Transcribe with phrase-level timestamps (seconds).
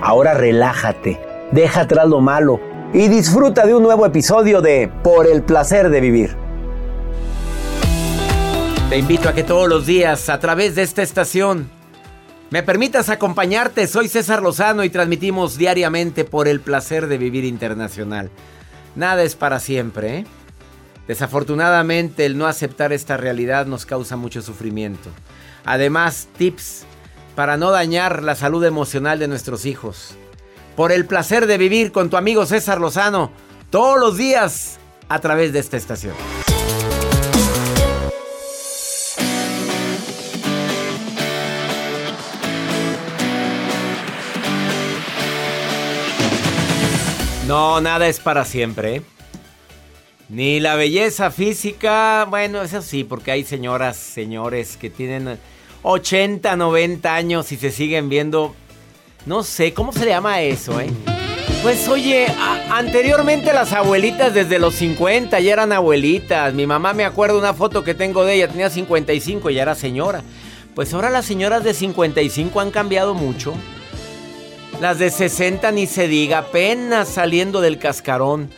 [0.00, 2.60] Ahora relájate, deja atrás lo malo
[2.94, 6.36] y disfruta de un nuevo episodio de Por el placer de vivir.
[8.88, 11.68] Te invito a que todos los días a través de esta estación
[12.50, 13.88] me permitas acompañarte.
[13.88, 18.30] Soy César Lozano y transmitimos diariamente por el placer de vivir internacional.
[18.94, 20.26] Nada es para siempre, ¿eh?
[21.08, 25.10] Desafortunadamente el no aceptar esta realidad nos causa mucho sufrimiento.
[25.64, 26.86] Además, tips
[27.38, 30.16] para no dañar la salud emocional de nuestros hijos.
[30.74, 33.30] Por el placer de vivir con tu amigo César Lozano
[33.70, 36.16] todos los días a través de esta estación.
[47.46, 48.96] No, nada es para siempre.
[48.96, 49.02] ¿eh?
[50.28, 55.38] Ni la belleza física, bueno, eso sí, porque hay señoras, señores que tienen
[55.82, 58.54] 80, 90 años y se siguen viendo,
[59.26, 60.90] no sé, ¿cómo se le llama eso, eh?
[61.62, 62.26] Pues oye,
[62.70, 66.54] anteriormente las abuelitas desde los 50 ya eran abuelitas.
[66.54, 69.74] Mi mamá me acuerdo una foto que tengo de ella, tenía 55 y ya era
[69.74, 70.22] señora.
[70.76, 73.54] Pues ahora las señoras de 55 han cambiado mucho.
[74.80, 78.50] Las de 60 ni se diga, apenas saliendo del cascarón.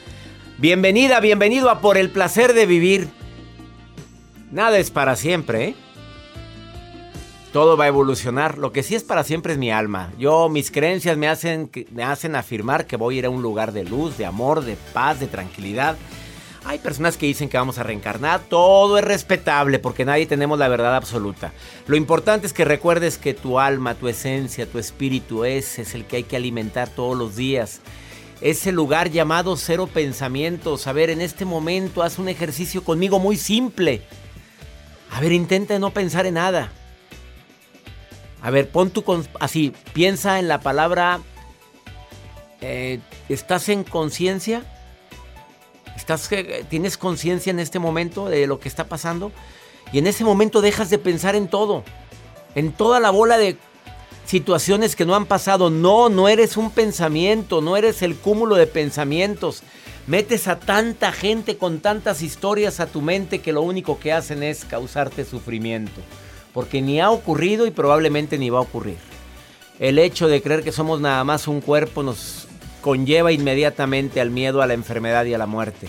[0.58, 3.08] Bienvenida, bienvenido a Por el placer de vivir.
[4.52, 5.74] Nada es para siempre, ¿eh?
[7.52, 8.58] Todo va a evolucionar.
[8.58, 10.12] Lo que sí es para siempre es mi alma.
[10.18, 13.72] Yo, mis creencias me hacen, me hacen afirmar que voy a ir a un lugar
[13.72, 15.96] de luz, de amor, de paz, de tranquilidad.
[16.64, 18.40] Hay personas que dicen que vamos a reencarnar.
[18.48, 21.52] Todo es respetable porque nadie tenemos la verdad absoluta.
[21.88, 26.04] Lo importante es que recuerdes que tu alma, tu esencia, tu espíritu, ese es el
[26.04, 27.80] que hay que alimentar todos los días.
[28.40, 30.86] Ese lugar llamado cero pensamientos.
[30.86, 34.02] A ver, en este momento haz un ejercicio conmigo muy simple.
[35.10, 36.70] A ver, intenta no pensar en nada.
[38.42, 39.04] A ver, pon tu...
[39.38, 41.20] Así, piensa en la palabra...
[42.60, 44.64] eh, ¿Estás en conciencia?
[45.96, 49.32] ¿Estás, eh, ¿Tienes conciencia en este momento de lo que está pasando?
[49.92, 51.84] Y en ese momento dejas de pensar en todo.
[52.54, 53.56] En toda la bola de
[54.24, 55.70] situaciones que no han pasado.
[55.70, 59.62] No, no eres un pensamiento, no eres el cúmulo de pensamientos.
[60.06, 64.42] Metes a tanta gente con tantas historias a tu mente que lo único que hacen
[64.42, 66.00] es causarte sufrimiento.
[66.52, 68.98] Porque ni ha ocurrido y probablemente ni va a ocurrir.
[69.78, 72.48] El hecho de creer que somos nada más un cuerpo nos
[72.80, 75.88] conlleva inmediatamente al miedo a la enfermedad y a la muerte.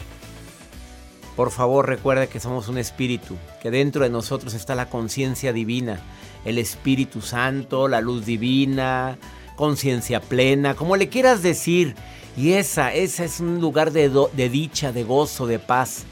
[1.36, 6.00] Por favor, recuerda que somos un espíritu, que dentro de nosotros está la conciencia divina,
[6.46, 9.18] el Espíritu Santo, la luz divina,
[9.56, 11.96] conciencia plena, como le quieras decir.
[12.38, 16.04] Y esa, esa es un lugar de, de dicha, de gozo, de paz.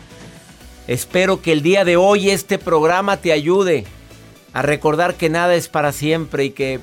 [0.88, 3.86] Espero que el día de hoy este programa te ayude
[4.54, 6.80] a recordar que nada es para siempre y que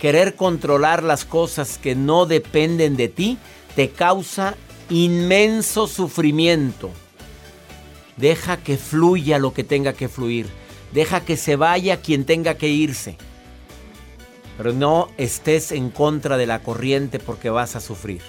[0.00, 3.38] querer controlar las cosas que no dependen de ti
[3.74, 4.56] te causa
[4.90, 6.90] inmenso sufrimiento.
[8.16, 10.46] Deja que fluya lo que tenga que fluir.
[10.92, 13.16] Deja que se vaya quien tenga que irse.
[14.56, 18.22] Pero no estés en contra de la corriente porque vas a sufrir.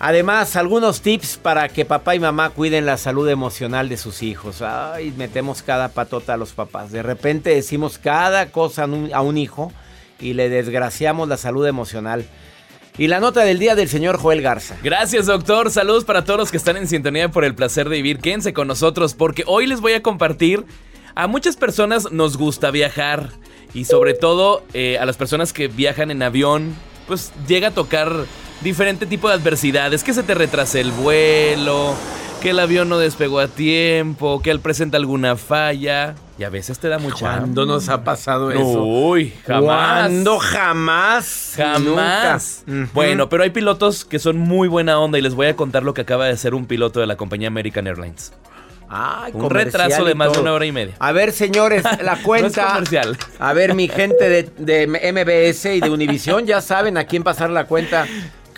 [0.00, 4.62] Además, algunos tips para que papá y mamá cuiden la salud emocional de sus hijos.
[4.62, 6.92] Ay, metemos cada patota a los papás.
[6.92, 9.72] De repente decimos cada cosa a un, hijo
[10.20, 12.24] y le desgraciamos la salud emocional.
[12.96, 14.76] Y la nota del día del señor Joel Garza.
[14.84, 15.70] Gracias, doctor.
[15.70, 18.18] Saludos para todos los que están en sintonía por el placer de vivir.
[18.18, 20.64] Quédense con nosotros porque hoy les voy a compartir.
[21.16, 23.30] A muchas personas nos gusta viajar
[23.74, 26.74] y sobre todo eh, a las personas que viajan en avión,
[27.08, 28.12] pues llega a tocar
[28.60, 31.94] diferente tipo de adversidades, que se te retrase el vuelo,
[32.42, 36.14] que el avión no despegó a tiempo, que él presenta alguna falla.
[36.38, 38.84] Y a veces te da mucha ¿Cuándo nos ha pasado eso?
[38.84, 39.62] Uy, jamás.
[39.64, 40.38] ¿Cuándo?
[40.38, 41.54] Jamás.
[41.56, 42.62] Jamás.
[42.66, 42.90] Nunca.
[42.94, 45.94] Bueno, pero hay pilotos que son muy buena onda y les voy a contar lo
[45.94, 48.32] que acaba de hacer un piloto de la compañía American Airlines.
[48.90, 50.94] Ay, Un retraso de más de una hora y media.
[50.98, 52.68] A ver, señores, la cuenta.
[52.68, 53.18] comercial.
[53.38, 57.50] A ver, mi gente de, de MBS y de Univisión, ya saben a quién pasar
[57.50, 58.06] la cuenta.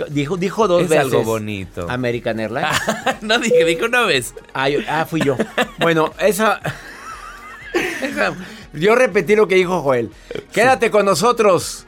[0.09, 1.05] Dijo, dijo dos Es veces.
[1.05, 1.87] algo bonito.
[1.91, 2.71] American Airlines.
[3.21, 4.35] no dije, dije una vez.
[4.55, 5.37] Ah, yo- ah, fui yo.
[5.79, 6.61] Bueno, esa,
[8.03, 8.35] esa-
[8.73, 10.11] Yo repetí lo que dijo Joel.
[10.53, 11.87] Quédate con nosotros.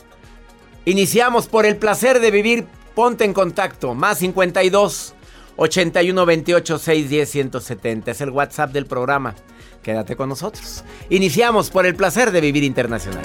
[0.85, 2.67] Iniciamos por el placer de vivir.
[2.95, 3.95] Ponte en contacto.
[3.95, 5.15] Más 52
[5.57, 8.11] 81 28 610 170.
[8.11, 9.35] Es el WhatsApp del programa.
[9.83, 10.85] Quédate con nosotros.
[11.11, 13.25] Iniciamos por el placer de vivir internacional.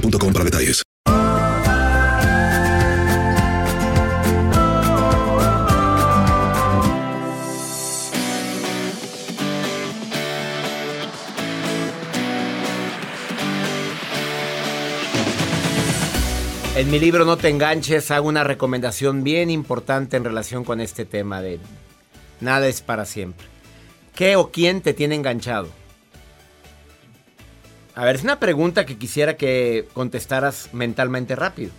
[0.00, 0.82] para detalles.
[16.76, 21.06] En mi libro No te enganches hago una recomendación bien importante en relación con este
[21.06, 21.58] tema de
[22.40, 23.46] nada es para siempre.
[24.14, 25.68] ¿Qué o quién te tiene enganchado?
[27.96, 31.70] A ver, es una pregunta que quisiera que contestaras mentalmente rápido.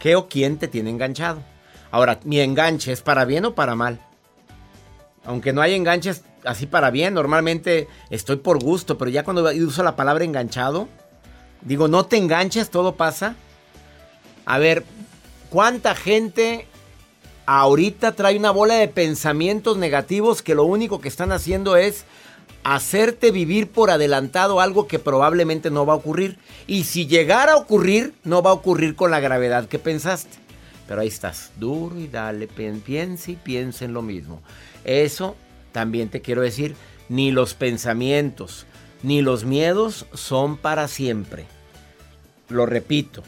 [0.00, 1.44] ¿Qué o quién te tiene enganchado?
[1.92, 4.00] Ahora, ¿mi enganche es para bien o para mal?
[5.24, 9.84] Aunque no hay enganches así para bien, normalmente estoy por gusto, pero ya cuando uso
[9.84, 10.88] la palabra enganchado,
[11.62, 13.36] digo, no te enganches, todo pasa.
[14.44, 14.82] A ver,
[15.50, 16.66] ¿cuánta gente
[17.46, 22.04] ahorita trae una bola de pensamientos negativos que lo único que están haciendo es
[22.74, 26.38] hacerte vivir por adelantado algo que probablemente no va a ocurrir?
[26.66, 30.36] Y si llegara a ocurrir, no va a ocurrir con la gravedad que pensaste.
[30.88, 34.42] Pero ahí estás, duro y dale, pi- piensa y piensa en lo mismo.
[34.84, 35.36] Eso
[35.72, 36.74] también te quiero decir,
[37.08, 38.66] ni los pensamientos,
[39.02, 41.46] ni los miedos son para siempre.
[42.48, 43.22] Lo repito,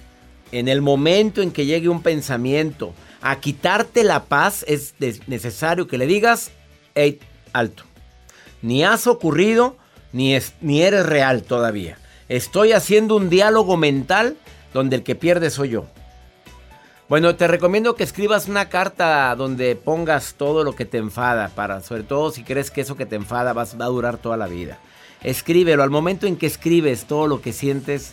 [0.50, 4.94] en el momento en que llegue un pensamiento a quitarte la paz, es
[5.26, 6.50] necesario que le digas,
[6.94, 7.20] hey,
[7.52, 7.84] alto.
[8.62, 9.76] Ni has ocurrido,
[10.12, 11.98] ni, es- ni eres real todavía.
[12.28, 14.36] Estoy haciendo un diálogo mental
[14.74, 15.86] donde el que pierde soy yo.
[17.08, 21.80] Bueno, te recomiendo que escribas una carta donde pongas todo lo que te enfada, para,
[21.80, 24.46] sobre todo si crees que eso que te enfada vas- va a durar toda la
[24.46, 24.78] vida.
[25.22, 25.82] escríbelo.
[25.82, 28.12] Al momento en que escribes todo lo que sientes,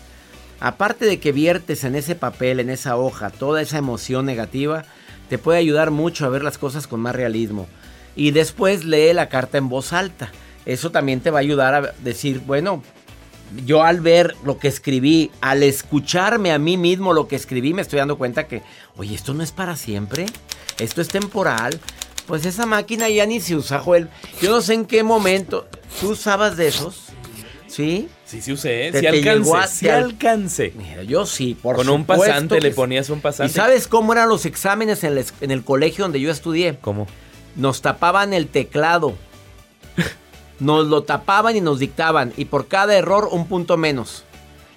[0.59, 4.85] aparte de que viertes en ese papel, en esa hoja, toda esa emoción negativa,
[5.29, 7.67] te puede ayudar mucho a ver las cosas con más realismo.
[8.15, 10.31] Y después lee la carta en voz alta.
[10.65, 12.81] Eso también te va a ayudar a decir, bueno,
[13.65, 17.81] yo al ver lo que escribí, al escucharme a mí mismo lo que escribí, me
[17.81, 18.61] estoy dando cuenta que,
[18.97, 20.25] oye, esto no es para siempre,
[20.79, 21.79] esto es temporal.
[22.25, 24.09] Pues esa máquina ya ni se usa, Joel.
[24.41, 25.67] Yo no sé en qué momento.
[26.01, 27.03] ¿Tú usabas de esos?
[27.67, 28.07] ¿Sí?
[28.25, 30.73] Sí, sí usé, Te- sí te alcancé, llegó a- sí te al- alcancé.
[30.75, 33.53] Mira, yo sí, por Con un pasante le ponías un ¿Y pasante.
[33.53, 36.77] sabes cómo eran los exámenes en, es- en el colegio donde yo estudié?
[36.81, 37.05] ¿Cómo?
[37.55, 39.15] Nos tapaban el teclado.
[40.59, 42.31] Nos lo tapaban y nos dictaban.
[42.37, 44.23] Y por cada error, un punto menos.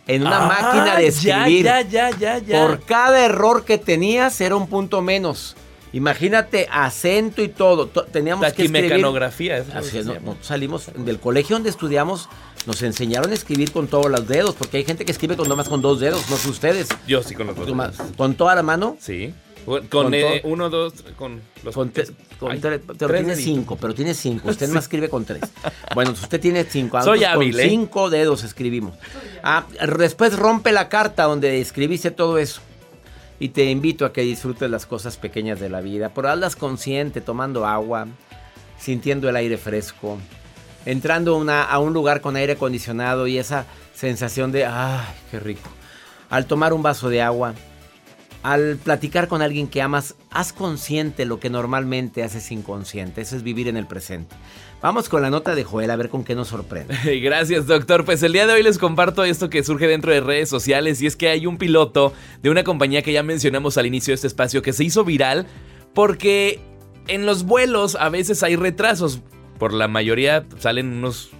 [0.06, 1.64] En una Ah, máquina de escribir.
[1.64, 2.60] Ya, ya, ya, ya.
[2.60, 5.54] Por cada error que tenías, era un punto menos.
[5.92, 7.86] Imagínate, acento y todo.
[7.86, 8.72] To- Teníamos que escribir.
[8.90, 9.56] Taquimecanografía.
[9.58, 12.28] eso es lo Así es, no- salimos del colegio donde estudiamos,
[12.66, 15.68] nos enseñaron a escribir con todos los dedos, porque hay gente que escribe con nomás
[15.68, 16.88] con dos dedos, no sé ustedes.
[17.06, 17.66] Yo sí con los dos.
[17.70, 18.96] Con- Con toda la mano.
[19.00, 19.32] Sí.
[19.68, 22.10] Con, Con eh, uno, dos, con los Con tre-
[22.40, 23.44] con Ay, tre- pero tres tiene deditos.
[23.44, 24.48] cinco, pero tiene cinco.
[24.48, 25.42] Usted más escribe con tres.
[25.94, 27.00] Bueno, usted tiene cinco.
[27.02, 27.68] Soy nosotros hábil, Con ¿eh?
[27.68, 28.94] cinco dedos escribimos.
[29.42, 29.66] Ah,
[29.98, 32.60] después rompe la carta donde escribiste todo eso.
[33.40, 36.08] Y te invito a que disfrutes las cosas pequeñas de la vida.
[36.08, 38.08] Por hazlas consciente, tomando agua,
[38.78, 40.18] sintiendo el aire fresco,
[40.86, 45.38] entrando a una- a un lugar con aire acondicionado y esa sensación de, ¡ay, qué
[45.40, 45.68] rico!
[46.30, 47.54] Al tomar un vaso de agua,
[48.48, 53.20] al platicar con alguien que amas, haz consciente lo que normalmente haces inconsciente.
[53.20, 54.34] Eso es vivir en el presente.
[54.80, 56.96] Vamos con la nota de Joel a ver con qué nos sorprende.
[57.20, 58.06] Gracias, doctor.
[58.06, 61.06] Pues el día de hoy les comparto esto que surge dentro de redes sociales y
[61.06, 64.28] es que hay un piloto de una compañía que ya mencionamos al inicio de este
[64.28, 65.46] espacio que se hizo viral
[65.92, 66.58] porque
[67.06, 69.20] en los vuelos a veces hay retrasos.
[69.58, 71.32] Por la mayoría salen unos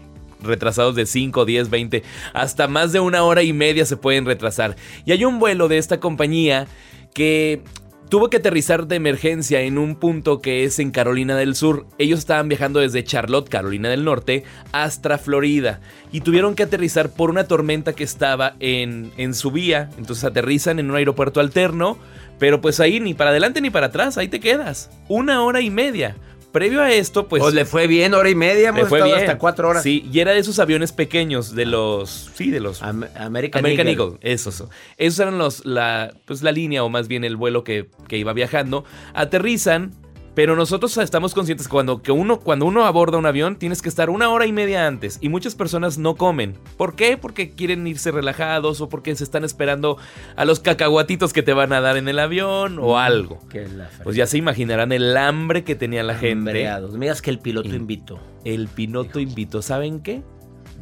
[0.43, 2.03] retrasados de 5, 10, 20,
[2.35, 4.77] hasta más de una hora y media se pueden retrasar.
[5.07, 6.69] Y hay un vuelo de esta compañía
[7.15, 7.63] que
[8.09, 11.87] tuvo que aterrizar de emergencia en un punto que es en Carolina del Sur.
[11.99, 15.81] Ellos estaban viajando desde Charlotte, Carolina del Norte, hasta Florida.
[16.13, 19.91] Y tuvieron que aterrizar por una tormenta que estaba en, en su vía.
[19.99, 21.99] Entonces aterrizan en un aeropuerto alterno.
[22.39, 24.91] Pero pues ahí ni para adelante ni para atrás, ahí te quedas.
[25.09, 26.17] Una hora y media.
[26.53, 27.43] Previo a esto, pues...
[27.43, 29.29] Pues le fue bien, hora y media, hemos le fue estado bien.
[29.29, 29.83] hasta cuatro horas.
[29.83, 32.31] Sí, y era de esos aviones pequeños, de los...
[32.35, 32.83] Sí, de los...
[32.83, 34.05] Am- American, American Eagle.
[34.05, 34.65] Eagle, esos.
[34.97, 38.33] Esos eran los, la, pues la línea o más bien el vuelo que, que iba
[38.33, 38.85] viajando.
[39.13, 39.95] Aterrizan,
[40.35, 43.89] pero nosotros estamos conscientes que cuando, que uno, cuando uno aborda un avión tienes que
[43.89, 45.19] estar una hora y media antes.
[45.21, 46.55] Y muchas personas no comen.
[46.77, 47.17] ¿Por qué?
[47.17, 49.99] Porque quieren irse relajados o porque se están esperando
[50.37, 53.41] a los cacahuatitos que te van a dar en el avión o algo.
[53.77, 56.51] La fre- Pues ya se imaginarán el hambre que tenía la gente.
[56.51, 56.93] Hambreados.
[56.93, 58.21] Me digas que el piloto invitó.
[58.45, 60.23] El Pinoto invitó, ¿saben qué?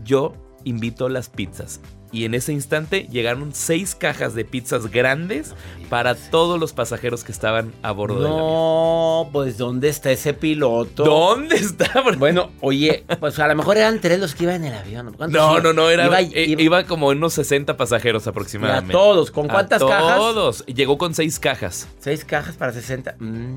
[0.05, 0.35] Yo
[0.65, 1.81] invito las pizzas.
[2.13, 5.55] Y en ese instante llegaron seis cajas de pizzas grandes
[5.91, 8.39] para todos los pasajeros que estaban a bordo del avión.
[8.41, 11.05] No, pues ¿dónde está ese piloto?
[11.05, 12.03] ¿Dónde está?
[12.19, 15.13] Bueno, oye, pues a lo mejor eran tres los que iban en el avión.
[15.17, 18.93] ¿Cuántos No, no, no, era, Iba, eh, iba- iba como unos 60 pasajeros a aproximadamente.
[18.93, 19.31] todos.
[19.31, 20.17] ¿Con A cuántas cajas?
[20.17, 20.65] Todos.
[20.67, 21.89] Llegó con seis cajas.
[21.99, 23.17] Seis cajas para 60.
[23.19, 23.57] Mm.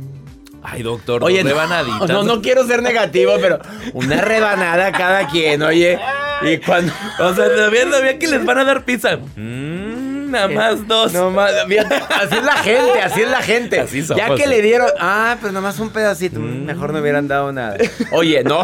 [0.64, 2.10] Ay, doctor, Oye, no, rebanaditas.
[2.10, 3.60] no, no quiero ser negativo, pero
[3.94, 5.98] una rebanada cada quien, oye.
[6.42, 6.92] Y cuando.
[7.20, 9.18] O sea, todavía, todavía que les van a dar pizza.
[9.36, 11.12] Mm, nada más dos.
[11.14, 13.80] No más, así es la gente, así es la gente.
[13.80, 14.50] Así somos, ya que sí.
[14.50, 17.78] le dieron, ah, pues nomás un pedacito, mm, mejor no hubieran dado nada.
[18.12, 18.62] Oye, no,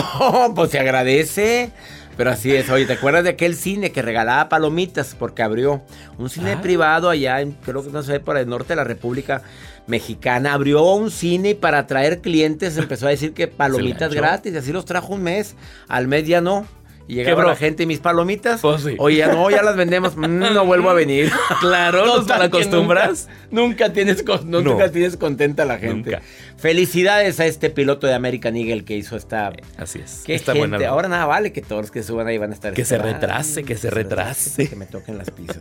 [0.55, 1.71] pues se agradece.
[2.17, 5.17] Pero así es, oye, ¿te acuerdas de aquel cine que regalaba palomitas?
[5.19, 5.81] Porque abrió
[6.17, 6.61] un cine Ah.
[6.61, 9.41] privado allá, en, creo que no sé, por el norte de la República
[9.87, 10.53] Mexicana.
[10.53, 14.53] Abrió un cine para atraer clientes empezó a decir que palomitas gratis.
[14.53, 15.55] Y así los trajo un mes.
[15.87, 16.65] Al mes ya no.
[17.07, 18.61] Y llegaba la gente y mis palomitas.
[18.61, 18.95] Pues sí.
[18.97, 20.17] Oye, ya no, ya las vendemos.
[20.17, 21.31] Mm, no vuelvo a venir.
[21.59, 23.27] Claro, ¿nos Total que acostumbras?
[23.51, 24.71] Nunca, nunca tienes, con- no, No.
[24.71, 26.09] nunca tienes contenta a la gente.
[26.09, 26.23] Nunca.
[26.57, 29.53] Felicidades a este piloto de American Eagle que hizo esta.
[29.77, 30.23] Así es.
[30.25, 30.67] Qué Está gente.
[30.69, 30.89] buena.
[30.89, 32.73] Ahora nada vale que todos los que suban ahí van a estar.
[32.73, 34.67] Que se retrase, que se retrase.
[34.67, 35.59] Que me toquen las pizzas.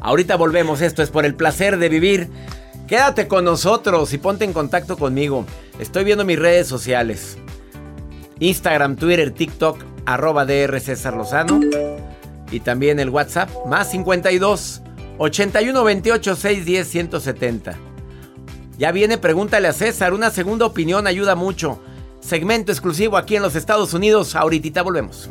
[0.00, 0.80] Ahorita volvemos.
[0.80, 2.28] Esto es por el placer de vivir.
[2.90, 5.46] Quédate con nosotros y ponte en contacto conmigo.
[5.78, 7.38] Estoy viendo mis redes sociales.
[8.40, 11.60] Instagram, Twitter, TikTok, arroba DR César Lozano.
[12.50, 14.82] Y también el WhatsApp, más 52
[15.18, 17.78] 81 28 610 170.
[18.76, 20.12] Ya viene, pregúntale a César.
[20.12, 21.80] Una segunda opinión ayuda mucho.
[22.18, 24.34] Segmento exclusivo aquí en los Estados Unidos.
[24.34, 25.30] Ahorita volvemos.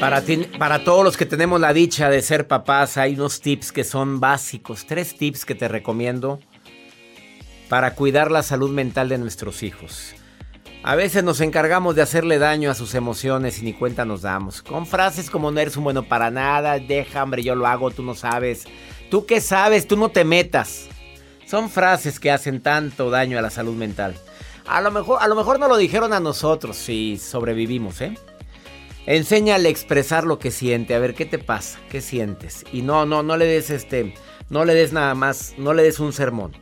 [0.00, 4.20] Para, todos los que tenemos la dicha de ser papás, hay unos tips que son
[4.20, 4.86] básicos.
[4.86, 6.38] Tres tips que te recomiendo
[7.68, 10.14] para cuidar la salud mental de nuestros hijos.
[10.84, 14.62] A veces nos encargamos de hacerle daño a sus emociones y ni cuenta nos damos.
[14.62, 18.04] Con frases como no eres un bueno para nada, deja hambre, yo lo hago, tú
[18.04, 18.66] no sabes.
[19.10, 19.88] ¿Tú qué sabes?
[19.88, 20.86] Tú no te metas.
[21.44, 24.14] Son frases que hacen tanto daño a la salud mental.
[24.64, 28.16] A lo mejor, a lo mejor no lo dijeron a nosotros si sobrevivimos, ¿eh?
[29.06, 32.64] Enséñale a expresar lo que siente, a ver qué te pasa, qué sientes.
[32.72, 34.14] Y no, no, no le des este,
[34.50, 36.52] no le des nada más, no le des un sermón.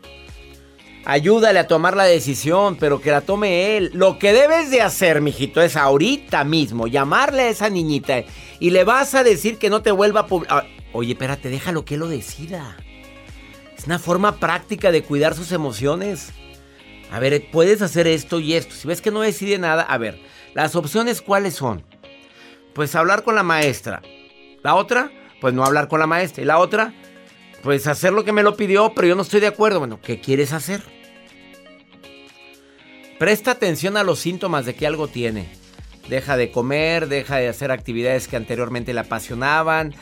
[1.04, 3.90] Ayúdale a tomar la decisión, pero que la tome él.
[3.94, 8.24] Lo que debes de hacer, mijito, es ahorita mismo llamarle a esa niñita
[8.58, 11.84] y le vas a decir que no te vuelva a pub- ah, Oye, espérate, déjalo
[11.84, 12.76] que lo decida.
[13.76, 16.32] Es una forma práctica de cuidar sus emociones.
[17.12, 18.74] A ver, puedes hacer esto y esto.
[18.74, 20.18] Si ves que no decide nada, a ver,
[20.54, 21.84] las opciones cuáles son.
[22.76, 24.02] Pues hablar con la maestra.
[24.62, 25.10] La otra,
[25.40, 26.42] pues no hablar con la maestra.
[26.42, 26.92] Y la otra,
[27.62, 29.78] pues hacer lo que me lo pidió, pero yo no estoy de acuerdo.
[29.78, 30.82] Bueno, ¿qué quieres hacer?
[33.18, 35.48] Presta atención a los síntomas de que algo tiene.
[36.10, 39.94] Deja de comer, deja de hacer actividades que anteriormente le apasionaban,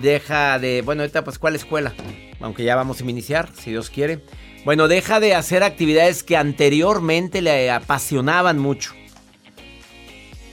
[0.00, 1.94] deja de, bueno, ahorita pues ¿cuál escuela?
[2.38, 4.20] Aunque ya vamos a iniciar, si Dios quiere.
[4.64, 8.94] Bueno, deja de hacer actividades que anteriormente le apasionaban mucho.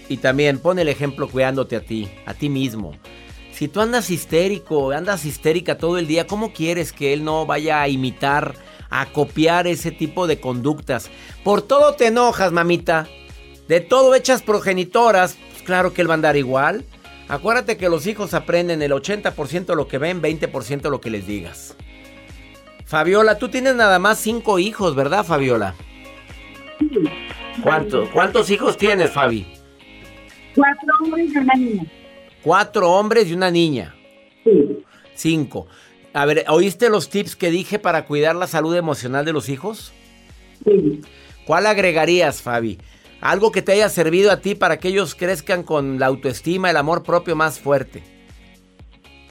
[0.10, 2.94] Y también pon el ejemplo cuidándote a ti, a ti mismo.
[3.52, 7.82] Si tú andas histérico, andas histérica todo el día, ¿cómo quieres que él no vaya
[7.82, 8.54] a imitar,
[8.90, 11.10] a copiar ese tipo de conductas?
[11.44, 13.08] Por todo te enojas, mamita.
[13.68, 16.86] De todo echas progenitoras, pues claro que él va a andar igual.
[17.28, 21.76] Acuérdate que los hijos aprenden el 80% lo que ven, 20% lo que les digas.
[22.86, 25.76] Fabiola, tú tienes nada más cinco hijos, ¿verdad, Fabiola?
[27.62, 29.57] ¿Cuántos, ¿Cuántos hijos tienes, Fabi?
[30.58, 31.84] Cuatro hombres y una niña.
[32.44, 33.96] Cuatro hombres y una niña.
[34.44, 34.84] Sí.
[35.14, 35.68] Cinco.
[36.14, 39.94] A ver, ¿oíste los tips que dije para cuidar la salud emocional de los hijos?
[40.66, 41.02] Sí.
[41.46, 42.78] ¿Cuál agregarías, Fabi?
[43.22, 46.78] Algo que te haya servido a ti para que ellos crezcan con la autoestima, el
[46.78, 48.04] amor propio más fuerte.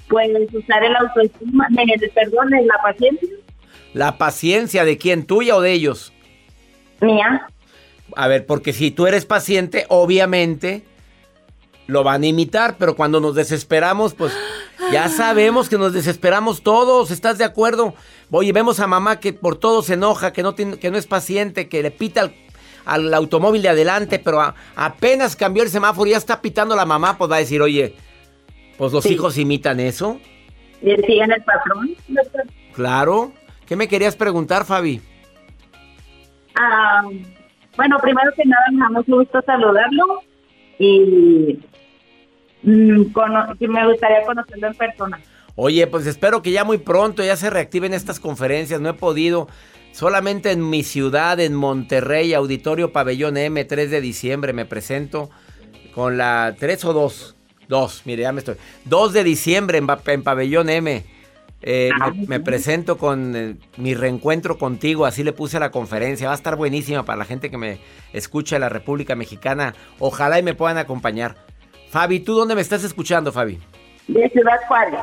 [0.09, 1.67] Pues usar el autoestima,
[2.15, 3.29] perdón, la paciencia
[3.93, 6.12] La paciencia de quién, tuya o de ellos.
[7.01, 7.49] mía.
[8.15, 10.85] A ver, porque si tú eres paciente, obviamente
[11.87, 14.33] lo van a imitar, pero cuando nos desesperamos, pues
[14.92, 17.94] ya sabemos que nos desesperamos todos, ¿estás de acuerdo?
[18.31, 21.07] Oye, vemos a mamá que por todo se enoja, que no, tiene, que no es
[21.07, 22.35] paciente, que le pita al,
[22.85, 26.85] al automóvil de adelante, pero a- apenas cambió el semáforo y ya está pitando la
[26.87, 27.94] mamá, pues va a decir, oye,
[28.79, 29.14] pues los Sí.
[29.14, 30.18] hijos imitan eso.
[30.83, 31.94] Y siguen el patrón.
[32.75, 33.33] Claro.
[33.64, 35.01] ¿Qué me querías preguntar, Fabi?
[36.55, 37.03] Ah,
[37.77, 40.22] bueno, primero que nada, me da mucho gusto saludarlo
[40.79, 41.59] y
[42.62, 45.21] mm, cono- y me gustaría conocerlo en persona.
[45.55, 48.81] Oye, pues espero que ya muy pronto ya se reactiven estas conferencias.
[48.81, 49.49] No he podido.
[49.92, 55.31] Solamente en mi ciudad, en Monterrey, Auditorio Pabellón M, 3 de diciembre, me presento
[55.95, 57.37] con la 3 o 2.
[57.69, 58.57] 2, mire, ya me estoy.
[58.85, 61.03] 2 de diciembre en, en Pabellón M.
[61.62, 66.27] Eh, me, me presento con eh, mi reencuentro contigo, así le puse a la conferencia.
[66.29, 67.79] Va a estar buenísima para la gente que me
[68.12, 69.75] escucha en la República Mexicana.
[69.99, 71.37] Ojalá y me puedan acompañar.
[71.97, 73.59] Fabi, ¿tú dónde me estás escuchando, Fabi?
[74.07, 75.01] De Ciudad Juárez.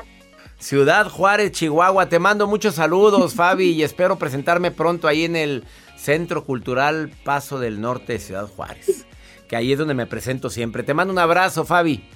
[0.60, 2.08] Ciudad Juárez, Chihuahua.
[2.08, 5.64] Te mando muchos saludos, Fabi, y espero presentarme pronto ahí en el
[5.96, 9.08] Centro Cultural Paso del Norte de Ciudad Juárez.
[9.50, 10.84] Que ahí es donde me presento siempre.
[10.84, 12.08] Te mando un abrazo, Fabi.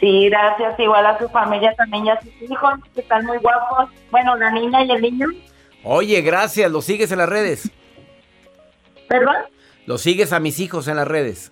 [0.00, 0.80] Sí, gracias.
[0.80, 3.88] Igual a su familia también y a sus hijos, que están muy guapos.
[4.10, 5.28] Bueno, la niña y el niño.
[5.84, 6.72] Oye, gracias.
[6.72, 7.70] ¿Lo sigues en las redes?
[9.08, 9.36] ¿Perdón?
[9.86, 11.51] ¿Lo sigues a mis hijos en las redes?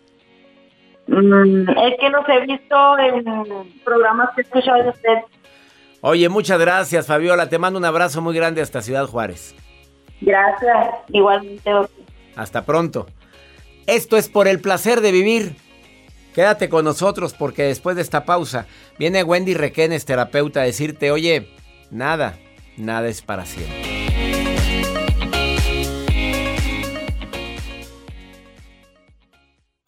[1.11, 3.25] Mm, es que los he visto en
[3.85, 5.19] programas que he escuchado de usted.
[6.03, 7.49] Oye, muchas gracias, Fabiola.
[7.49, 9.55] Te mando un abrazo muy grande hasta Ciudad Juárez.
[10.21, 10.95] Gracias.
[11.09, 11.71] Igualmente.
[12.37, 13.07] Hasta pronto.
[13.87, 15.57] Esto es por el placer de vivir.
[16.33, 21.49] Quédate con nosotros porque después de esta pausa viene Wendy Requenes, terapeuta, a decirte, oye,
[21.91, 22.39] nada,
[22.77, 23.90] nada es para siempre.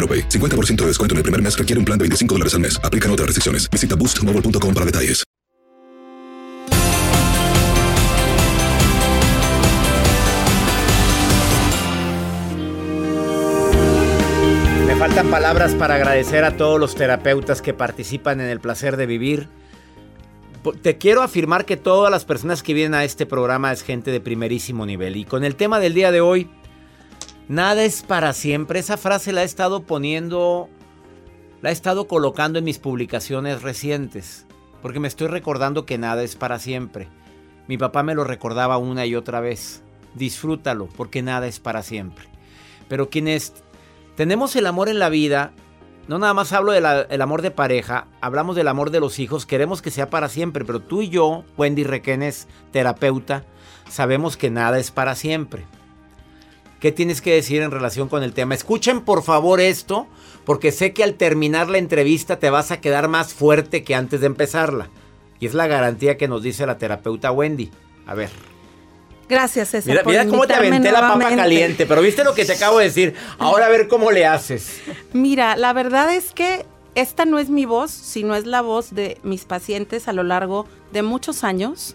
[0.00, 0.28] AroPay.
[0.28, 2.80] 50% de descuento en el primer mes requiere un plan de 25 dólares al mes.
[2.82, 3.70] Aplican otras restricciones.
[3.70, 5.24] Visita boostmobile.com para detalles.
[14.86, 19.06] Me faltan palabras para agradecer a todos los terapeutas que participan en el placer de
[19.06, 19.48] vivir.
[20.82, 24.20] Te quiero afirmar que todas las personas que vienen a este programa es gente de
[24.20, 25.16] primerísimo nivel.
[25.16, 26.50] Y con el tema del día de hoy,
[27.50, 28.78] nada es para siempre.
[28.78, 30.68] Esa frase la he estado poniendo,
[31.60, 34.46] la he estado colocando en mis publicaciones recientes.
[34.80, 37.08] Porque me estoy recordando que nada es para siempre.
[37.66, 39.82] Mi papá me lo recordaba una y otra vez.
[40.14, 42.24] Disfrútalo, porque nada es para siempre.
[42.88, 43.52] Pero quienes
[44.16, 45.52] tenemos el amor en la vida,
[46.08, 49.82] no nada más hablo del amor de pareja, hablamos del amor de los hijos, queremos
[49.82, 53.44] que sea para siempre, pero tú y yo, Wendy Requenes, terapeuta,
[53.88, 55.66] sabemos que nada es para siempre.
[56.80, 58.54] ¿Qué tienes que decir en relación con el tema?
[58.54, 60.06] Escuchen por favor esto,
[60.44, 64.20] porque sé que al terminar la entrevista te vas a quedar más fuerte que antes
[64.20, 64.88] de empezarla.
[65.38, 67.70] Y es la garantía que nos dice la terapeuta Wendy.
[68.06, 68.30] A ver.
[69.28, 69.90] Gracias, César.
[69.90, 72.78] Mira, por mira cómo te aventé la papa caliente, pero viste lo que te acabo
[72.78, 73.14] de decir.
[73.38, 74.80] Ahora a ver cómo le haces.
[75.12, 76.64] Mira, la verdad es que
[76.94, 80.66] esta no es mi voz, sino es la voz de mis pacientes a lo largo
[80.92, 81.94] de muchos años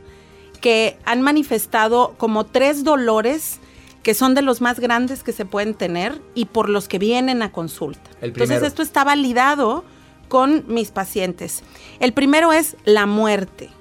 [0.61, 3.59] que han manifestado como tres dolores
[4.05, 7.41] que son de los más grandes que se pueden tener y por los que vienen
[7.41, 8.11] a consulta.
[8.21, 9.83] Entonces esto está validado
[10.27, 11.63] con mis pacientes.
[11.99, 13.71] El primero es la muerte.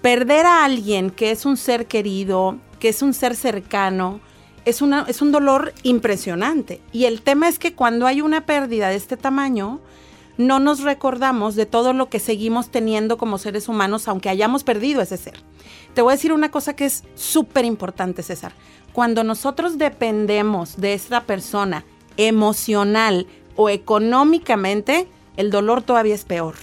[0.00, 4.18] Perder a alguien que es un ser querido, que es un ser cercano,
[4.64, 6.80] es, una, es un dolor impresionante.
[6.90, 9.78] Y el tema es que cuando hay una pérdida de este tamaño,
[10.38, 15.02] no nos recordamos de todo lo que seguimos teniendo como seres humanos, aunque hayamos perdido
[15.02, 15.34] ese ser.
[15.94, 18.54] Te voy a decir una cosa que es súper importante, César.
[18.92, 21.84] Cuando nosotros dependemos de esta persona
[22.16, 23.26] emocional
[23.56, 26.54] o económicamente, el dolor todavía es peor.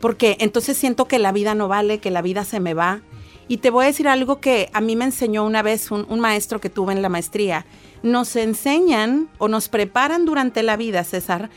[0.00, 3.00] Porque entonces siento que la vida no vale, que la vida se me va.
[3.46, 6.60] Y te voy a decir algo que a mí me enseñó una vez un, maestro
[6.60, 7.64] que tuve en la maestría.
[8.02, 11.50] Nos enseñan o nos preparan durante la vida, César,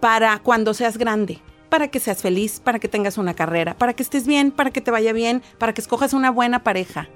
[0.00, 4.02] para cuando seas grande, para que seas feliz, para que tengas una carrera, para que
[4.02, 7.08] estés bien, para que te vaya bien, para que escojas una buena pareja.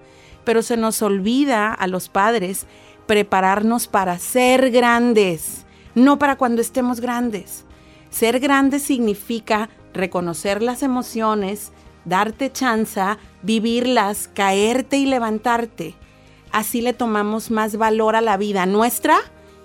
[0.51, 2.67] Pero se nos olvida a los padres
[3.07, 7.65] prepararnos para ser grandes, no para cuando estemos grandes.
[8.11, 11.71] Ser grande significa reconocer las emociones,
[12.05, 13.01] darte chance,
[13.43, 15.95] vivirlas, caerte y levantarte.
[16.51, 19.19] Así le tomamos más valor a la vida nuestra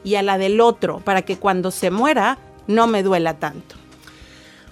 [0.03, 3.75] y a la del otro, para que cuando se muera no me duela tanto.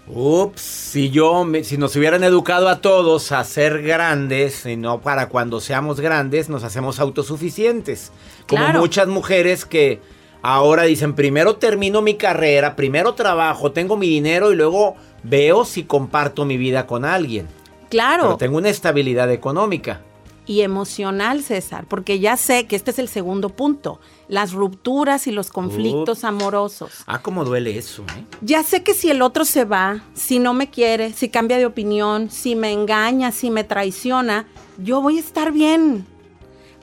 [0.07, 4.99] Ups, si yo, me- si nos hubieran educado a todos a ser grandes, y no
[5.01, 8.11] para cuando seamos grandes, nos hacemos autosuficientes.
[8.47, 8.79] Como Claro.
[8.81, 10.01] muchas mujeres que
[10.41, 15.83] ahora dicen, primero termino mi carrera, primero trabajo, tengo mi dinero y luego veo si
[15.83, 17.47] comparto mi vida con alguien.
[17.89, 18.23] Claro.
[18.23, 20.01] Pero tengo una estabilidad económica.
[20.45, 25.31] y emocional, César, porque ya sé que este es el segundo punto, las rupturas y
[25.31, 27.03] los conflictos amorosos.
[27.07, 28.23] Ah, cómo duele eso, ¿eh?
[28.41, 31.65] Ya sé que si el otro se va, si no me quiere, si cambia de
[31.65, 36.05] opinión, si me engaña, si me traiciona, yo voy a estar bien.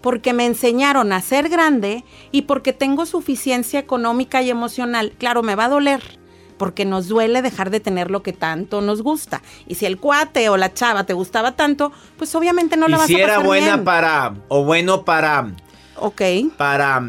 [0.01, 5.13] Porque me enseñaron a ser grande y porque tengo suficiencia económica y emocional.
[5.19, 6.03] Claro, me va a doler,
[6.57, 9.43] porque nos duele dejar de tener lo que tanto nos gusta.
[9.67, 12.99] Y si el cuate o la chava te gustaba tanto, pues obviamente no la y
[12.99, 13.85] vas si a pasar era buena bien.
[13.85, 15.53] para, o bueno para,
[16.01, 16.23] Ok.
[16.57, 17.03] para,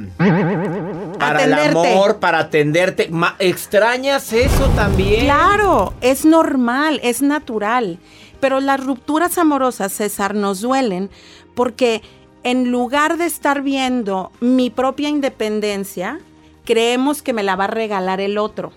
[1.20, 3.08] para el amor, para atenderte.
[3.10, 5.22] Ma- ¿Extrañas eso también?
[5.26, 8.00] Claro, es normal, es natural.
[8.40, 11.10] Pero las rupturas amorosas, César, nos duelen
[11.56, 12.02] porque
[12.44, 16.20] en lugar de estar viendo mi propia independencia,
[16.66, 18.72] creemos que me la va a regalar el otro.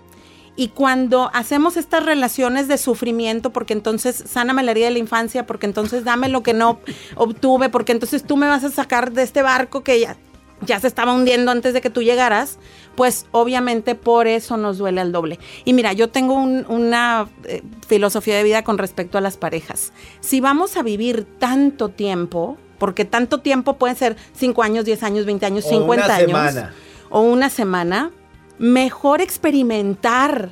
[0.56, 5.46] Y cuando hacemos estas relaciones de sufrimiento, porque entonces sáname la herida de la infancia,
[5.46, 6.78] porque entonces dame lo que no
[7.16, 10.16] obtuve, porque entonces tú me vas a sacar de este barco que ya,
[10.60, 12.58] ya se estaba hundiendo antes de que tú llegaras,
[12.94, 15.40] pues obviamente por eso nos duele al doble.
[15.64, 19.92] Y mira, yo tengo un- una eh, filosofía de vida con respecto a las parejas.
[20.20, 25.26] Si vamos a vivir tanto tiempo, porque tanto tiempo pueden ser 5 años, 10 años,
[25.26, 26.74] 20 años, O 50 una años semana.
[27.10, 28.10] o una semana,
[28.58, 30.50] mejor experimentar.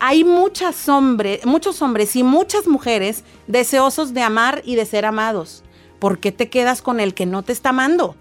[0.00, 5.62] Hay muchas hombre, muchos hombres y muchas mujeres deseosos de amar y de ser amados.
[5.98, 8.16] ¿Por qué te quedas con el que no te está amando?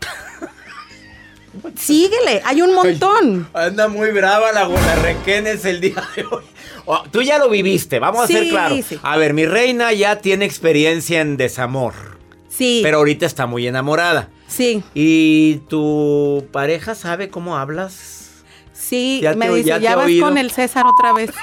[1.78, 3.48] Síguele, hay un montón.
[3.54, 6.44] Anda muy brava la, requenes el día de hoy.
[6.86, 8.80] Oh, tú ya lo viviste, vamos a ser claros.
[8.86, 9.00] sí.
[9.04, 11.94] A ver, mi reina ya tiene experiencia en desamor.
[12.50, 12.82] Sí.
[12.84, 14.30] Pero ahorita está muy enamorada.
[14.48, 14.84] Sí.
[14.94, 18.23] ¿Y tu pareja sabe cómo hablas?
[18.88, 20.28] Sí, Ya me te- dice, ya vas oído".
[20.28, 21.32] con el César otra vez.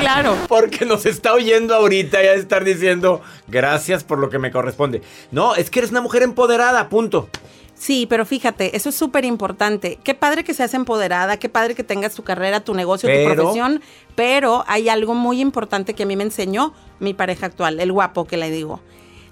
[0.00, 0.36] Claro.
[0.48, 5.02] Porque nos está oyendo ahorita ya estar diciendo gracias por lo que me corresponde.
[5.32, 7.28] No, es que eres una mujer empoderada, punto.
[7.74, 9.98] Sí, pero fíjate, eso es súper importante.
[10.04, 13.34] Qué padre que seas empoderada, qué padre que tengas tu carrera, tu negocio, Pero- tu
[13.34, 13.82] profesión,
[14.14, 18.26] pero hay algo muy importante que a mí me enseñó mi pareja actual, el guapo
[18.26, 18.80] que le digo.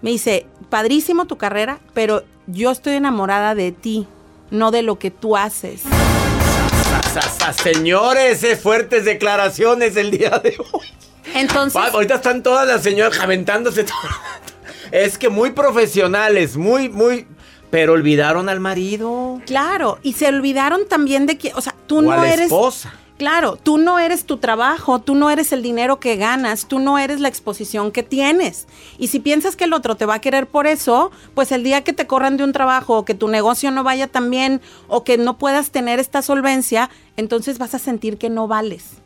[0.03, 4.09] Me dice, padrísimo tu carrera, pero yo estoy enamorada de ti,
[4.51, 5.83] no de lo que tú haces.
[7.63, 10.87] Señores, eh, fuertes declaraciones el día de hoy.
[11.35, 13.97] Entonces, Va, ahorita están todas las señoras aventándose todo.
[14.91, 17.27] Es que muy profesionales, muy, muy.
[17.71, 19.43] Pero olvidaron al marido.
[19.45, 22.47] claro, y se olvidaron también de que, o sea, tú o no a la eres...
[22.47, 22.95] esposa.
[23.19, 27.01] Claro, tú no eres tu trabajo, tú no eres el dinero que ganas, tú no
[27.01, 28.69] eres la exposición que tienes.
[28.97, 31.83] Y si piensas que el otro te va a querer por eso, pues el día
[31.83, 35.03] que te corran de un trabajo o que tu negocio no vaya tan bien o
[35.03, 39.03] que no puedas tener esta solvencia, entonces vas a sentir que no vales.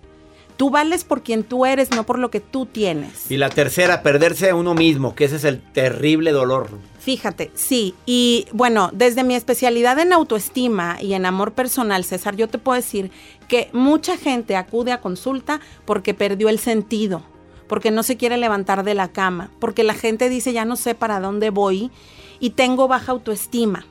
[0.59, 3.31] Tú vales por quien tú eres, no por lo que tú tienes.
[3.31, 6.68] Y la tercera, perderse a uno mismo, que ese es el terrible dolor.
[7.01, 7.94] Fíjate, sí.
[8.05, 12.77] Y bueno, desde mi especialidad en autoestima y en amor personal, César, yo te puedo
[12.77, 13.11] decir
[13.48, 17.22] que mucha gente acude a consulta porque perdió el sentido,
[17.66, 20.94] porque no se quiere levantar de la cama, porque la gente dice ya no sé
[20.94, 21.90] para dónde voy
[22.40, 23.87] y tengo baja autoestima.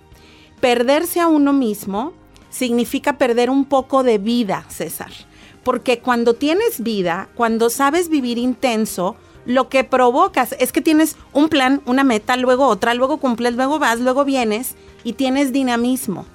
[0.62, 2.14] Perderse a uno mismo
[2.52, 5.12] significa perder un poco de vida, César.
[5.64, 11.50] Porque cuando tienes vida, cuando sabes vivir intenso, lo que provocas es que tienes un
[11.50, 16.26] plan, una meta, luego otra, luego cumples, luego vas, luego vienes y tienes dinamismo.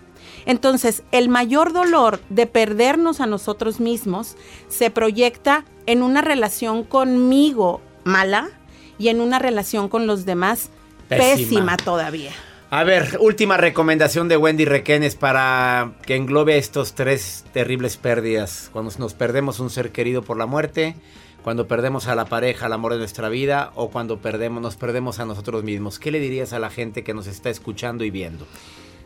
[0.44, 4.36] Entonces, el mayor dolor de perdernos a nosotros mismos
[4.68, 8.48] se proyecta en una relación conmigo mala
[8.98, 10.70] y en una relación con los demás
[11.08, 11.76] pésima, Pésima.
[11.76, 12.32] todavía.
[12.68, 18.70] A ver, última recomendación de Wendy Requenes para que englobe estos tres terribles pérdidas.
[18.72, 20.96] Cuando nos perdemos un ser querido por la muerte,
[21.44, 25.20] cuando perdemos a la pareja, al amor de nuestra vida, o cuando perdemos, nos perdemos
[25.20, 26.00] a nosotros mismos.
[26.00, 28.48] ¿Qué le dirías a la gente que nos está escuchando y viendo?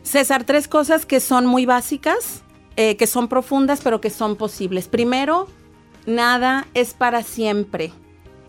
[0.01, 2.41] César, tres cosas que son muy básicas,
[2.77, 4.87] eh, que son profundas, pero que son posibles.
[4.87, 5.47] Primero,
[6.07, 7.91] nada es para siempre.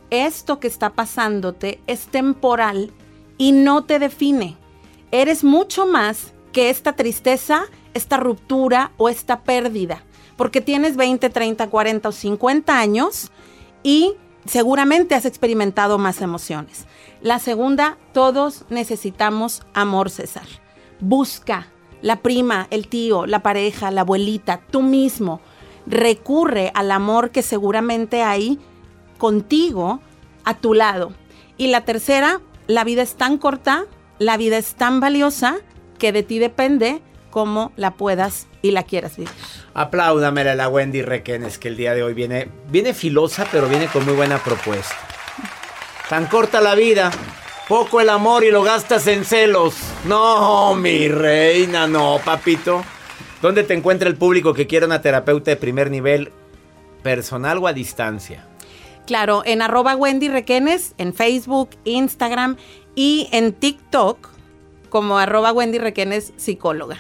[0.09, 2.93] Esto que está pasándote es temporal
[3.37, 4.62] y no te define.
[5.13, 10.03] Eres mucho más que esta tristeza, esta ruptura o esta pérdida.
[10.37, 13.31] Porque tienes 20, 30, 40 o 50 años
[13.83, 14.15] y
[14.47, 16.87] seguramente has experimentado más emociones.
[17.21, 20.47] La segunda, todos necesitamos amor, César.
[20.99, 21.69] Busca
[22.01, 25.41] la prima, el tío, la pareja, la abuelita, tú mismo.
[25.87, 28.59] Recurre al amor que seguramente hay
[29.19, 30.01] contigo
[30.45, 31.13] a tu lado.
[31.59, 33.85] Y la tercera, la vida es tan corta,
[34.25, 35.57] la vida es tan valiosa
[35.99, 39.33] que de ti depende cómo la puedas y la quieras vivir.
[39.75, 43.87] Apláudamela a la Wendy Requenes que el día de hoy viene, viene filosa, pero viene
[43.87, 44.97] con muy buena propuesta.
[46.09, 47.11] Tan corta la vida,
[47.69, 49.75] poco el amor y lo gastas en celos.
[50.05, 52.85] No, mi reina, no, papito.
[53.41, 56.31] ¿Dónde te encuentra el público que quiere una terapeuta de primer nivel,
[57.03, 58.47] personal o a distancia?
[59.07, 62.57] Claro, en arroba Wendy Requenes, en Facebook, Instagram
[62.95, 64.29] y en TikTok
[64.89, 66.99] como arroba Wendy Requenes psicóloga.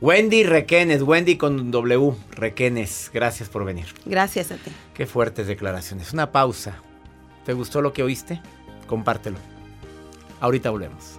[0.00, 3.86] Wendy Requenes, Wendy con W, Requenes, gracias por venir.
[4.04, 4.70] Gracias a ti.
[4.92, 6.12] Qué fuertes declaraciones.
[6.12, 6.76] Una pausa.
[7.44, 8.40] ¿Te gustó lo que oíste?
[8.86, 9.38] Compártelo.
[10.40, 11.18] Ahorita volvemos.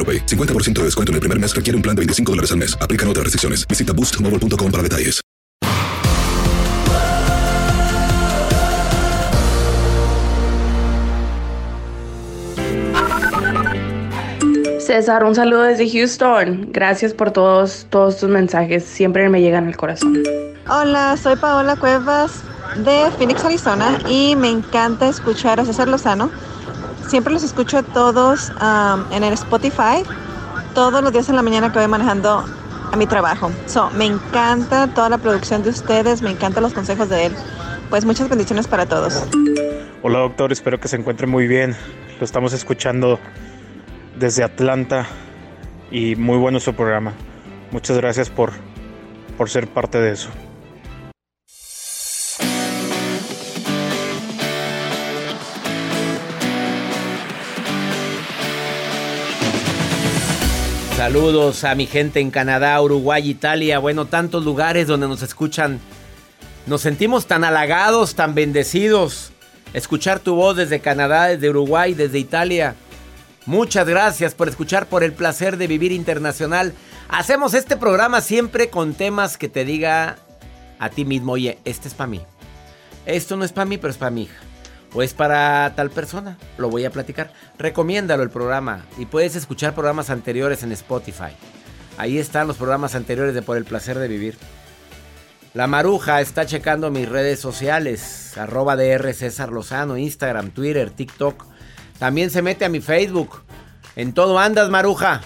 [0.00, 0.24] AroPay.
[0.24, 2.74] 50% de descuento en el primer mes requiere un plan de 25 dólares al mes.
[2.80, 3.68] Aplican otras restricciones.
[3.68, 5.20] Visita boostmobile.com para detalles.
[14.90, 16.72] César, un saludo desde Houston.
[16.72, 18.82] Gracias por todos, todos tus mensajes.
[18.82, 20.20] Siempre me llegan al corazón.
[20.68, 22.42] Hola, soy Paola Cuevas
[22.76, 26.30] de Phoenix, Arizona y me encanta escuchar a César Lozano.
[27.10, 28.52] Siempre los escucho a todos
[29.10, 30.04] en el Spotify,
[30.74, 32.44] todos los días en la mañana que voy manejando
[32.92, 33.50] a mi trabajo.
[33.66, 37.32] So, me encanta toda la producción de ustedes, me encantan los consejos de él.
[37.88, 39.24] Pues muchas bendiciones para todos.
[40.04, 41.74] Hola doctor, espero que se encuentre muy bien.
[42.20, 43.18] Lo estamos escuchando
[44.16, 45.04] desde Atlanta
[45.90, 47.12] y muy bueno su programa.
[47.72, 48.52] Muchas gracias por,
[49.36, 50.30] por ser parte de eso.
[61.00, 65.80] Saludos a mi gente en Canadá, Uruguay, Italia, bueno, tantos lugares donde nos escuchan.
[66.66, 69.32] Nos sentimos tan halagados, tan bendecidos.
[69.72, 72.74] Escuchar tu voz desde Canadá, desde Uruguay, desde Italia.
[73.46, 76.74] Muchas gracias por escuchar, por el placer de vivir internacional.
[77.08, 80.18] Hacemos este programa siempre con temas que te diga
[80.78, 82.20] a ti mismo, oye, este es para mí.
[83.06, 84.49] Esto no es para mí, pero es para mi hija.
[84.94, 87.32] O es para tal persona, lo voy a platicar.
[87.58, 91.36] Recomiéndalo el programa y puedes escuchar programas anteriores en Spotify.
[91.96, 94.36] Ahí están los programas anteriores de Por el Placer de Vivir.
[95.52, 101.44] La Maruja está checando mis redes sociales, arroba DR César Lozano, Instagram, Twitter, TikTok.
[101.98, 103.42] También se mete a mi Facebook.
[103.96, 105.20] En todo andas, Maruja.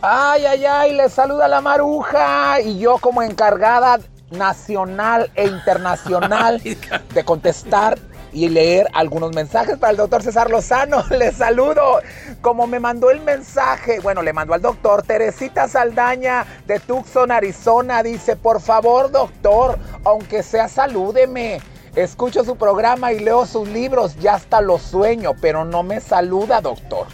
[0.00, 3.98] Ay, ay, ay, le saluda la Maruja y yo como encargada
[4.30, 6.62] nacional e internacional
[7.14, 7.98] de contestar
[8.32, 11.04] y leer algunos mensajes para el doctor César Lozano.
[11.10, 12.00] Le saludo.
[12.40, 18.02] Como me mandó el mensaje, bueno, le mandó al doctor Teresita Saldaña de Tucson, Arizona.
[18.02, 21.60] Dice, por favor, doctor, aunque sea salúdeme.
[21.96, 26.60] Escucho su programa y leo sus libros, ya hasta lo sueño, pero no me saluda,
[26.60, 27.08] doctor.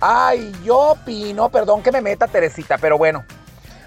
[0.00, 3.24] Ay, yo opino, perdón que me meta, Teresita, pero bueno,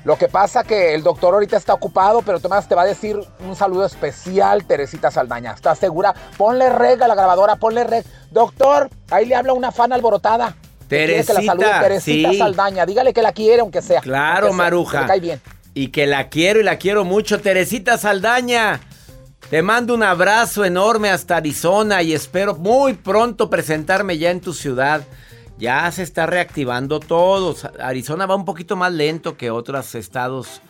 [0.06, 3.20] lo que pasa que el doctor ahorita está ocupado, pero Tomás te va a decir
[3.39, 5.52] un saludo especial, Teresita Saldaña.
[5.52, 6.14] ¿Estás segura?
[6.38, 8.06] Ponle reg a la grabadora, ponle reg.
[8.32, 10.56] Doctor, ahí le habla una fan alborotada.
[10.88, 12.38] Teresita, que la salude, Teresita sí.
[12.38, 12.86] Saldaña.
[12.86, 14.02] Dígale que la quiere, aunque sea.
[14.02, 15.02] Claro, aunque sea, Maruja.
[15.02, 15.41] que cae bien.
[15.74, 17.39] Y que la quiero y la quiero mucho.
[17.41, 18.80] Teresita Saldaña.
[19.50, 24.54] Te mando un abrazo enorme hasta Arizona y espero muy pronto presentarme ya en tu
[24.54, 25.02] ciudad.
[25.60, 27.53] Ya se está reactivando todo.
[27.82, 30.62] Arizona va un poquito más lento que otros estados.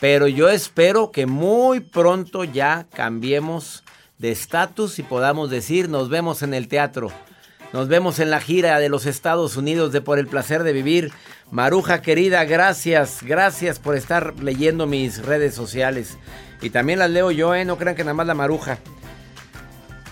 [0.00, 3.84] Pero yo espero que muy pronto ya cambiemos
[4.18, 7.10] de estatus y podamos decir nos vemos en el teatro.
[7.72, 11.10] Nos vemos en la gira de los Estados Unidos de Por el Placer de Vivir.
[11.50, 16.18] Maruja querida, gracias, gracias por estar leyendo mis redes sociales.
[16.60, 17.64] Y también las leo yo, ¿eh?
[17.64, 18.78] No crean que nada más la Maruja.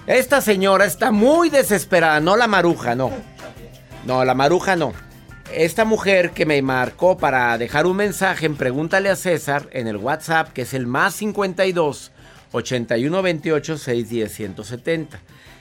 [0.06, 3.12] Esta señora está muy desesperada, no la Maruja, no.
[4.06, 4.92] No, la Maruja no.
[5.54, 9.96] Esta mujer que me marcó para dejar un mensaje en Pregúntale a César en el
[9.96, 12.10] WhatsApp, que es el más 52
[12.52, 15.20] 81 28 610 170.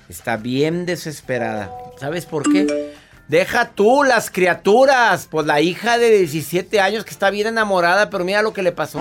[0.09, 1.71] Está bien desesperada.
[1.99, 2.93] ¿Sabes por qué?
[3.27, 5.27] Deja tú las criaturas.
[5.29, 8.71] Pues la hija de 17 años que está bien enamorada, pero mira lo que le
[8.71, 8.99] pasó.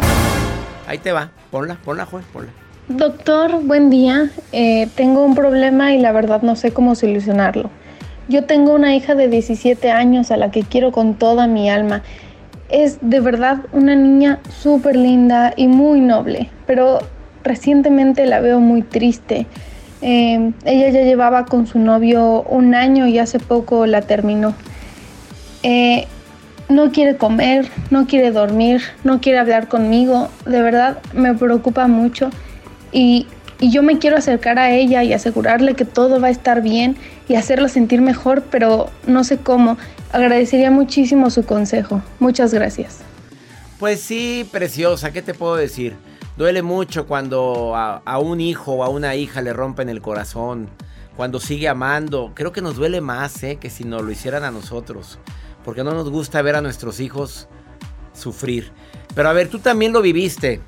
[0.87, 1.31] Ahí te va.
[1.51, 2.51] Ponla, ponla, Juan, ponla.
[2.89, 4.31] Doctor, buen día.
[4.53, 7.71] Eh, tengo un problema y la verdad no sé cómo solucionarlo.
[8.31, 12.05] Yo tengo una hija de 17 años a la que quiero con toda mi alma.
[12.69, 17.01] Es de verdad una niña súper linda y muy noble, pero
[17.43, 19.49] recientemente la veo muy triste.
[20.01, 24.55] Eh, ella ya llevaba con su novio un año y hace poco la terminó.
[25.65, 26.07] Eh,
[26.69, 30.29] no quiere comer, no quiere dormir, no quiere hablar conmigo.
[30.47, 32.31] De verdad me preocupa mucho
[32.93, 33.27] y,
[33.61, 36.97] y yo me quiero acercar a ella y asegurarle que todo va a estar bien
[37.29, 39.77] y hacerla sentir mejor, pero no sé cómo.
[40.13, 42.03] Agradecería muchísimo su consejo.
[42.19, 43.01] Muchas gracias.
[43.79, 45.95] Pues sí, preciosa, ¿qué te puedo decir?
[46.37, 50.71] Duele mucho cuando a, un hijo o a una hija le rompen el corazón,
[51.17, 52.33] cuando sigue amando.
[52.35, 53.59] Creo que nos duele más ¿eh?
[53.61, 55.19] que si nos lo hicieran a nosotros,
[55.65, 57.47] porque no nos gusta ver a nuestros hijos
[58.15, 58.73] sufrir.
[59.15, 60.61] Pero a ver, tú también lo viviste.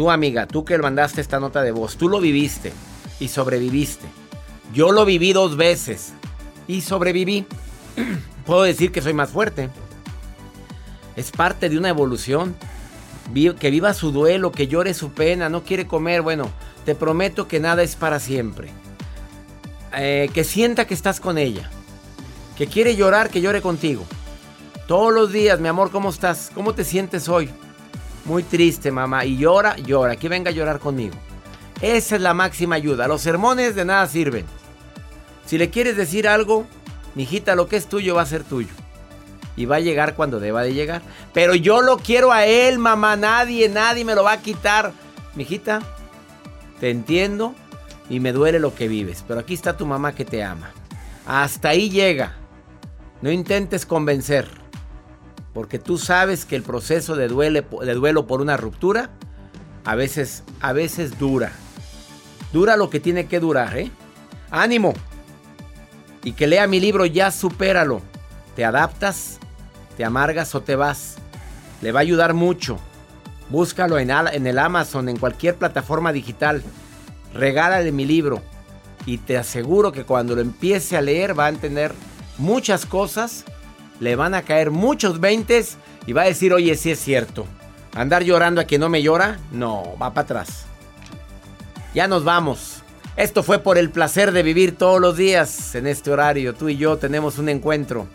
[0.00, 2.72] Tú amiga, tú que mandaste esta nota de voz, tú lo viviste
[3.18, 4.06] y sobreviviste.
[4.72, 6.14] Yo lo viví dos veces
[6.66, 7.44] y sobreviví.
[8.46, 9.68] Puedo decir que soy más fuerte.
[11.16, 12.56] Es parte de una evolución.
[13.34, 16.22] Que viva su duelo, que llore su pena, no quiere comer.
[16.22, 16.50] Bueno,
[16.86, 18.70] te prometo que nada es para siempre.
[19.94, 21.68] Eh, que sienta que estás con ella.
[22.56, 24.06] Que quiere llorar, que llore contigo.
[24.88, 26.50] Todos los días, mi amor, ¿cómo estás?
[26.54, 27.50] ¿Cómo te sientes hoy?
[28.30, 29.24] Muy triste, mamá.
[29.24, 30.14] Y llora, llora.
[30.14, 31.16] Que venga a llorar conmigo.
[31.82, 33.08] Esa es la máxima ayuda.
[33.08, 34.46] Los sermones de nada sirven.
[35.46, 36.64] Si le quieres decir algo,
[37.16, 38.68] mijita, lo que es tuyo va a ser tuyo.
[39.56, 41.02] y va a llegar cuando deba de llegar.
[41.34, 43.16] Pero yo lo quiero a él, mamá.
[43.16, 44.92] Nadie, nadie me lo va a quitar.
[45.34, 45.80] Mijita,
[46.78, 47.56] te entiendo
[48.08, 49.24] y me duele lo que vives.
[49.26, 50.70] Pero aquí está tu mamá que te ama.
[51.26, 52.36] Hasta ahí llega.
[53.22, 54.59] No intentes convencer.
[55.52, 59.10] Porque tú sabes que el proceso de, de duelo por una ruptura
[59.84, 61.52] a veces, a veces dura.
[62.52, 63.90] Dura lo que tiene que durar, ¿eh?
[64.50, 64.94] Ánimo.
[66.22, 68.02] Y que lea mi libro Ya supéralo.
[68.56, 69.38] ¿Te adaptas?
[69.96, 71.16] ¿Te amargas o te vas?
[71.80, 72.78] Le va a ayudar mucho.
[73.48, 76.62] Búscalo en, en el Amazon, en cualquier plataforma digital.
[77.34, 78.42] Regálale mi libro.
[79.06, 81.94] Y te aseguro que cuando lo empiece a leer va a entender
[82.38, 83.44] muchas cosas.
[84.00, 85.76] Le van a caer muchos veintes
[86.06, 87.46] y va a decir, oye, sí es cierto.
[87.94, 90.64] Andar llorando a quien no me llora, no, va para atrás.
[91.94, 92.82] Ya nos vamos.
[93.16, 96.54] Esto fue por el placer de vivir todos los días en este horario.
[96.54, 98.06] Tú y yo tenemos un encuentro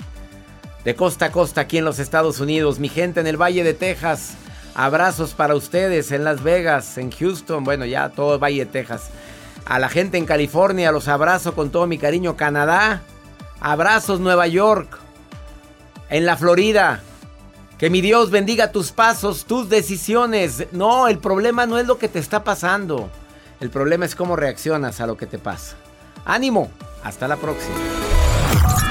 [0.83, 2.79] de costa a costa aquí en los Estados Unidos.
[2.79, 4.35] Mi gente en el Valle de Texas.
[4.73, 7.63] Abrazos para ustedes en Las Vegas, en Houston.
[7.63, 9.09] Bueno, ya todo el Valle de Texas.
[9.65, 12.35] A la gente en California los abrazo con todo mi cariño.
[12.37, 13.01] Canadá.
[13.59, 15.04] Abrazos Nueva York.
[16.09, 17.01] En la Florida.
[17.77, 20.67] Que mi Dios bendiga tus pasos, tus decisiones.
[20.71, 23.09] No, el problema no es lo que te está pasando.
[23.59, 25.75] El problema es cómo reaccionas a lo que te pasa.
[26.25, 26.69] Ánimo,
[27.03, 27.75] hasta la próxima.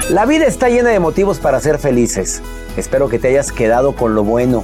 [0.09, 2.41] La vida está llena de motivos para ser felices.
[2.77, 4.63] Espero que te hayas quedado con lo bueno